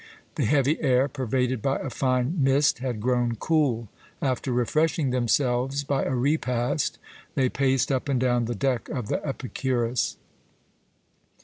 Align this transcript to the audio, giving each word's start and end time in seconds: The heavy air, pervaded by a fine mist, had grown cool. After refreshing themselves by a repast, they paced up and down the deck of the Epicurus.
The 0.33 0.45
heavy 0.45 0.81
air, 0.81 1.07
pervaded 1.07 1.61
by 1.61 1.77
a 1.77 1.91
fine 1.91 2.35
mist, 2.43 2.79
had 2.79 2.99
grown 3.01 3.35
cool. 3.35 3.87
After 4.19 4.51
refreshing 4.51 5.11
themselves 5.11 5.83
by 5.83 6.05
a 6.05 6.15
repast, 6.15 6.97
they 7.35 7.49
paced 7.49 7.91
up 7.91 8.09
and 8.09 8.19
down 8.19 8.45
the 8.45 8.55
deck 8.55 8.89
of 8.89 9.09
the 9.09 9.23
Epicurus. 9.23 10.17